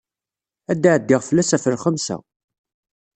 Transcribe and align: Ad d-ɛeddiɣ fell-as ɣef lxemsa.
Ad 0.71 0.77
d-ɛeddiɣ 0.81 1.21
fell-as 1.27 1.49
ɣef 1.55 1.65
lxemsa. 1.73 2.17